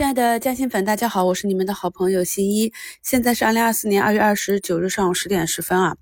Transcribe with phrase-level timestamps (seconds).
[0.00, 2.72] 亲爱的嘉兴粉，大家好，我是你们的好朋友新一。
[3.02, 5.94] 现在是二零二四年二月二十九日上午十点十分啊。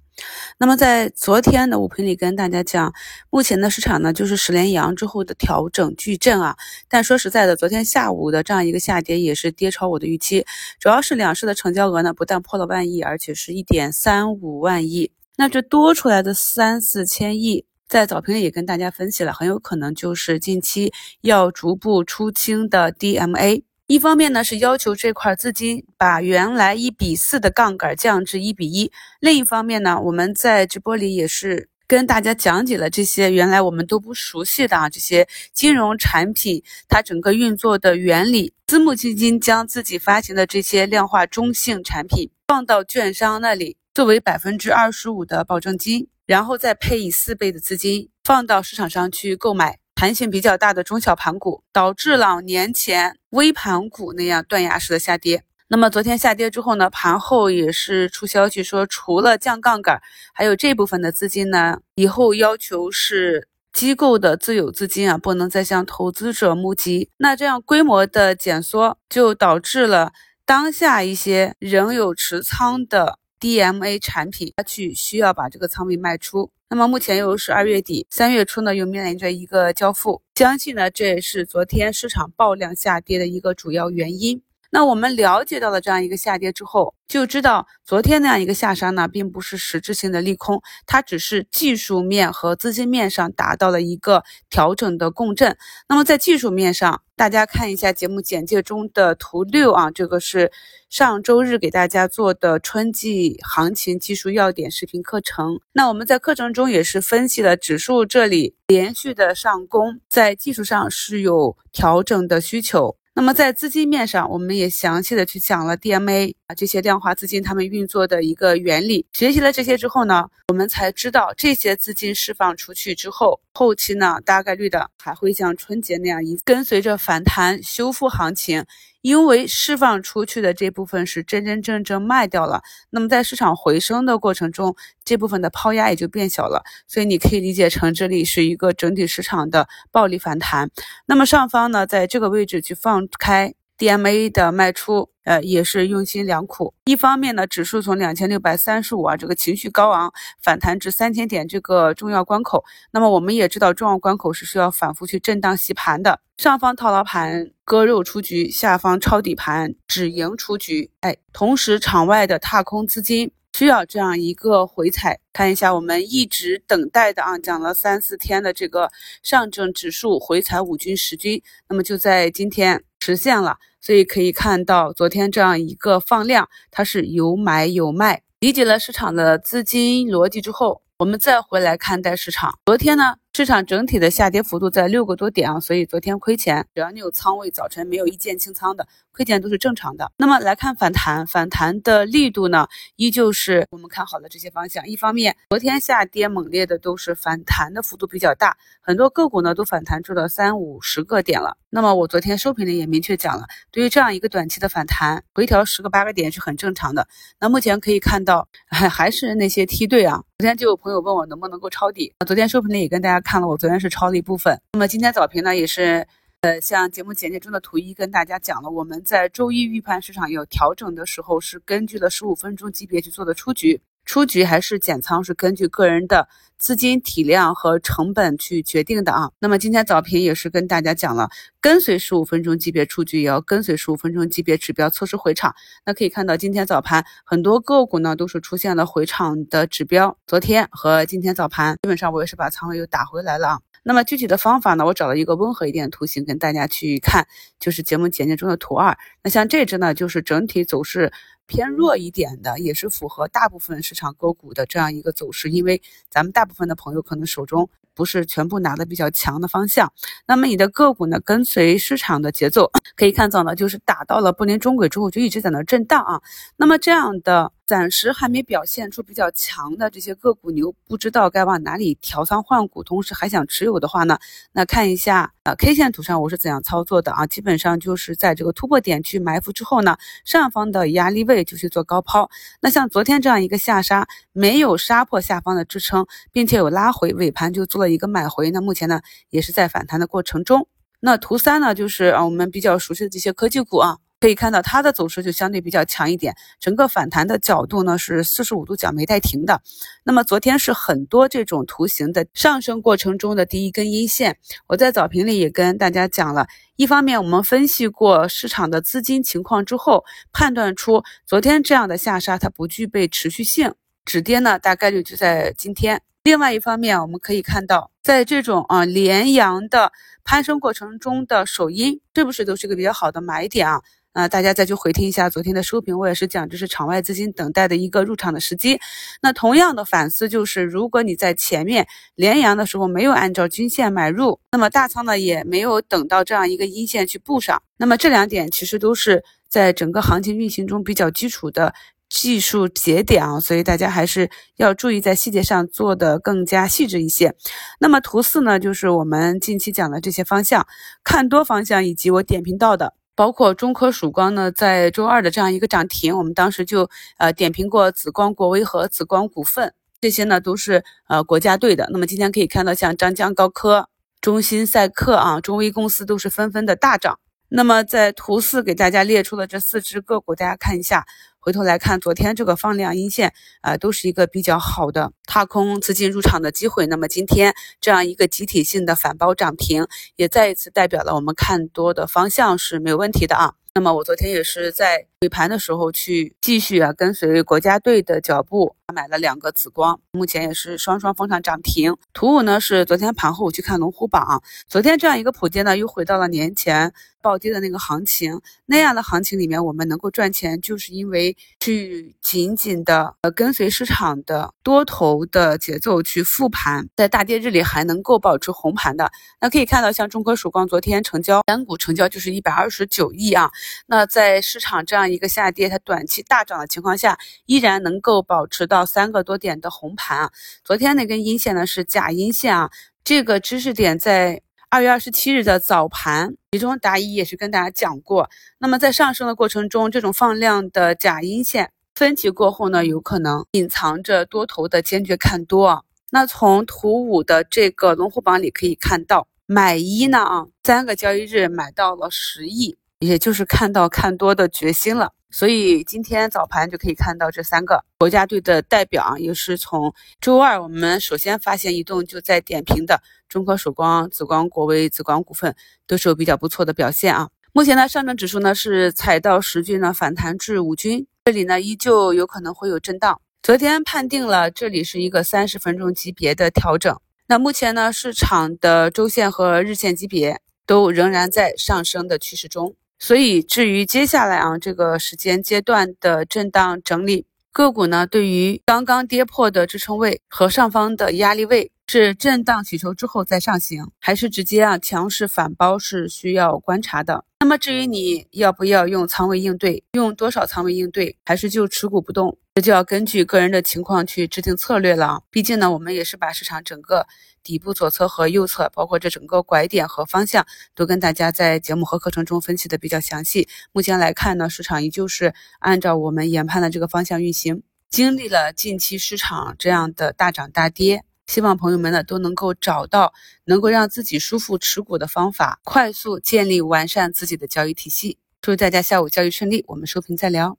[0.57, 2.95] 那么在昨天的午评里跟大家讲，
[3.29, 6.55] 目前的市场呢就是十连阳之后的调整矩阵啊。
[6.89, 10.46] 但说实在的，昨天下午的这样一个下跌也是跌超我的预期，
[10.78, 15.10] 主要是两市的成交额呢不但破了万亿，而且是一点三五万亿。
[15.36, 17.64] 那这多出来的三四千亿。
[17.88, 20.92] 在早评里也跟大家分析了，很有可能就是近期
[21.22, 23.62] 要逐步出清的 DMA。
[23.89, 38.53] 一方面呢是要求这块资金把原来一比四的杠杆降至一比一，另一方面呢，我们在直播里也是跟大家讲解了这些原来我们都不熟悉的啊这些金融产品它整个运作的原理。
[38.67, 46.09] 私募基金将自己发行的这些量化中性产品放到券商那里，作为百分之二十五的保证金。
[46.27, 55.43] 然后再配以四倍的资金放到市场上去购买弹性比较大的中小盘股，导致了年前微盘股那样断崖式的下跌。
[55.66, 60.00] 那么昨天下跌之后呢，盘后也是出消息说，除了降杠杆，
[60.33, 67.11] 还有这部分的资金呢，以后要求是机构的自有资金啊，不能再向投资者募集。
[67.17, 70.12] 那这样规模的减缩，就导致了
[70.47, 73.19] 当下一些仍有持仓的。
[73.41, 76.50] DMA 产品，它去需要把这个仓位卖出。
[76.70, 84.42] 那么目前又是二月底，三月初呢又面临着一个交付，相信呢这也是昨天市场爆量下跌的一个主要原因。
[84.70, 95.56] 那我们了解到了这样一个下跌之后，就知道昨天那样一个下杀呢，并不是实质性的利空，它只是技术面和资金面上达到了一个调整的共振。
[95.89, 100.52] 那么在技术面上，大家看一下节目简介中的图六啊，这个是
[100.91, 105.61] 上周日给大家做的春季行情技术要点视频课程。
[105.72, 112.96] 那我们在课程中也是分析了指数这里连续的上攻，在技术上是有调整的需求。
[113.19, 119.07] 那么在资金面上，我们也详细的去讲了 DMA 啊这些量化资金它们运作的一个原理。
[119.13, 128.64] 学习了这些之后呢，我们才知道这些资金释放出去之后，后期呢大概率的还会像春节那样一跟随着反弹修复行情。
[129.00, 140.69] 因为释放出去的这部分是真真正正卖掉了，那么在市场回升的过程中，这部分的抛压也就变小了，所以你可以理解成这里是一个整体市场的暴力反弹。
[141.06, 143.54] 那么上方呢，在这个位置去放开。
[143.78, 146.74] DMA 的卖出，呃，也是用心良苦。
[146.84, 150.12] 一方面呢，指数从两千六百三十五啊，这个情绪高昂
[150.42, 152.64] 反弹至三千点这个重要关口。
[152.90, 156.20] 那么我们也知道，重要关口是需要反复去震荡洗盘的。
[156.38, 160.90] 上方套牢盘割肉出局，下方抄底盘止盈出局。
[161.00, 165.20] 哎，同时场外的踏空资金需要这样一个回踩。
[165.32, 168.90] 看一下我们一直等待的啊，讲了三四天的这个
[169.22, 173.56] 上证指数回踩五均十均，那么就在今天实现了。
[173.80, 178.22] 所以可以看到，昨天这样一个放量，它是有买有卖。
[178.41, 182.58] 理解了市场的资金逻辑之后，我们再回来看待市场。
[182.66, 183.14] 昨天呢？
[183.34, 190.10] 市场整体的下跌幅度在六个多点啊，所以昨天亏钱，只要你有仓位，早晨没有一键清仓的，亏钱都是正常的。
[190.16, 194.88] 那么来看反弹，反弹的力度呢，依旧是我们看好的这些方向。
[194.88, 201.56] 一方面，昨天下跌猛烈的都是反弹的幅度比较大，很多个股呢都反弹出了三五十个点了。
[201.70, 207.06] 那么我昨天收评里也明确讲了，对于这样一个短期的反弹，回调十个八个点是很正常的。
[207.38, 210.22] 那目前可以看到，还还是那些梯队啊。
[210.38, 213.20] 昨天就有朋友问我能不能够抄底，昨天收评里也跟大家。
[213.20, 214.58] 看了，我昨天是抄了一部分。
[214.72, 216.06] 那么今天早评呢，也是，
[216.40, 229.30] 呃，像节目简介中的图一跟大家讲了，我们在周一预判市场有调整的时候，是根据了十五分钟级别去做的出局，出局还是减仓，是根据个人的资金体量和成本去决定的啊。
[229.38, 231.28] 那么今天早评也是跟大家讲了，
[231.60, 235.54] 跟随十五分钟级别出局，也要跟随十五分钟级别指标测试回场。
[235.84, 240.16] 那可以看到今天早盘很多个股呢都是出现了回场的指标。
[240.26, 243.60] 昨天和今天早盘基本上我也是把仓位又打回来了啊。
[243.82, 244.86] 那么具体的方法呢？
[244.86, 247.26] 我找了一个温和一点的图形跟大家去看，
[247.60, 248.96] 就是节目简介中的图二。
[249.22, 251.12] 那像这只呢，就是整体走势
[251.48, 255.50] 偏弱一点的，也是符合大部分市场个股的这样一个走势。
[255.50, 259.92] 因为咱们大部分的朋友可能手中不是全部拿的比较强的方向，
[260.26, 266.22] 那么你的个股呢，跟随市场的节奏，可以看到呢，就是打到了布林中轨之后，就一直在那震荡啊。
[266.56, 267.52] 那么这样的。
[267.68, 274.18] 暂时还没表现出比较强的这些个股，你又不知道该往哪里调仓换股，同时还想持有的话呢，
[274.52, 277.26] 那看一下呃 K 线图上我是怎样操作的啊？
[277.26, 282.29] 基本上就是在这个突破点去埋伏之后呢，上方的压力位就去做高抛。
[282.61, 288.50] 那像昨天这样一个下杀，没有杀破下方的支撑，并且有拉回，尾盘就做了一个买回。
[288.50, 289.00] 那目前呢，
[289.31, 290.69] 也是在反弹的过程中。
[291.00, 293.99] 那图三呢，就是啊我们比较熟悉的这些科技股啊。
[294.20, 299.62] 可以看到它的走势就相对比较强一点，整个反弹的角度呢是四十五度角没带停的。
[300.03, 313.73] 那么昨天是很多这种图形的上升过程中的第一根阴线，我在早评里也跟大家讲了，一方面我们分析过市场的资金情况之后，判断出昨天这样的下杀它不具备持续性，
[314.05, 316.03] 止跌呢大概率就在今天。
[316.25, 319.93] 另外一方面，我们可以看到，在这种啊连阳的
[320.25, 323.81] 攀升过程中的首阴，是不是都是一个比较好的买点啊？
[324.19, 328.81] 啊，大家再去回听一下昨天的收评，我也是讲这是场外资金等待的一个入场的时机。
[329.23, 331.87] 那同样的反思就是，如果你在前面
[332.17, 341.73] 连阳的时候没有按照均线买入，那么大仓呢也没有等到这样一个阴线去布上，那么这两点其实都是在整个行情运行中比较基础的
[342.09, 347.37] 技术节点啊，所以大家还是要注意在细节上做的更加细致一些。
[347.79, 350.67] 那么图四呢，就是我们近期讲的这些方向，
[351.05, 352.94] 看多方向以及我点评到的。
[353.19, 361.88] 包括中科曙光呢，在周二的这样一个涨停，我们当时就呃点评过紫光国威和紫光股份，这些呢都是呃国家队的。
[361.91, 363.88] 那么今天可以看到，像张江高科、
[364.20, 367.19] 中芯赛克啊、中微公司都是纷纷的大涨。
[367.49, 371.05] 那么在图四给大家列出的这四只个股，大家看一下。
[371.48, 376.86] 回头来看，昨天这个放量阴线啊，都是一个比较好的踏空资金入场的机会。
[376.86, 379.86] 那么今天这样一个集体性的反包涨停，
[380.16, 383.54] 也再一次代表了我们看多的方向是没有问题的啊。
[383.74, 391.97] 那么我昨天也是在尾盘的时候去继续啊跟随国家队的脚步，买了两个紫光，目前也是双双封上涨停。
[392.12, 396.94] 图五呢是昨天盘后我去看龙虎榜，昨天这样一个普跌呢，又回到了年前。
[397.20, 409.11] 暴跌的那个行情，那样的行情里面，我们能够赚钱，就是因为去紧紧的呃跟随市场的多头的节奏去复盘，在大跌日里还能够保持红盘的。
[409.41, 413.50] 那可以看到，像中科曙光昨天成交单股成交就是一百二十九亿啊。
[413.88, 420.31] 那在市场这样一个下跌，它短期大涨的情况下，依然能够保持到三个多点的红盘啊。
[420.64, 422.70] 昨天那根阴线呢是假阴线啊，
[423.02, 424.43] 这个知识点在。
[424.70, 428.28] 二月二十七日的早盘，其中答疑也是跟大家讲过。
[428.58, 435.87] 那么在上升的过程中，这种放量的假阴线分歧过后呢，有可能隐藏着多头的坚决看多。
[436.10, 445.12] 那从图五的这个龙虎榜里可以看到，买一呢啊，三个交易日买到了十亿，也就是看到看多的决心了。
[445.30, 455.54] 所以今天早盘就可以看到这三个国家队的代表啊，也是从周二我们首先发现移动就在点评的中科曙光、紫光国威、紫光股份
[455.86, 457.28] 都是有比较不错的表现啊。
[457.52, 463.20] 目前呢，上证指数呢是踩到十均呢反弹至五均，这里呢依旧有可能会有震荡。
[463.42, 472.74] 昨天判定了这里是一个三十分钟级别的调整，那目前呢市场的周线和日线级别都仍然在上升的趋势中。
[472.98, 487.24] 所以，至于接下来啊这个时间阶段的震荡整理，个股呢对于刚刚跌破的支撑位和上方的压力位，是震荡起筹之后再上行，还是直接啊强势反包，是需要观察的。
[487.40, 495.22] 那么至于你要不要用仓位应对，用多少仓位应对，还是就持股不动，这就要根据个人的情况去制定策略了。
[495.31, 497.06] 毕竟呢，我们也是把市场整个
[497.44, 500.44] 底部左侧和右侧，包括这整个拐点和方向，
[500.75, 503.46] 都跟大家在节目和课程中分析的比较详细。
[503.70, 511.05] 目前来看呢，市场依旧是按照我们研判的这个方向运行，经历了近期市场这样的大涨大跌。
[511.29, 518.19] 希望朋友们呢都能够找到能够让自己舒服持股的方法，快速建立完善自己的交易体系。
[518.41, 520.59] 祝大家下午交易顺利，我们收评再聊。